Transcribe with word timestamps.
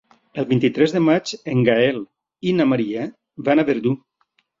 El 0.43 0.45
vint-i-tres 0.51 0.93
de 0.95 1.01
maig 1.07 1.33
en 1.53 1.61
Gaël 1.67 1.99
i 2.53 2.53
na 2.61 2.67
Maria 2.71 3.05
van 3.51 3.63
a 3.63 3.67
Verdú. 3.69 3.93